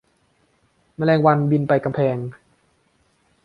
[0.97, 2.17] แมลงวันบินไปกำแพง